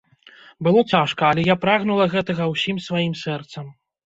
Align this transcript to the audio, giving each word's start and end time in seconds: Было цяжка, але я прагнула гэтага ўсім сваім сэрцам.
Было 0.67 0.81
цяжка, 0.93 1.23
але 1.31 1.43
я 1.49 1.55
прагнула 1.67 2.09
гэтага 2.15 2.49
ўсім 2.55 2.81
сваім 2.89 3.13
сэрцам. 3.23 3.71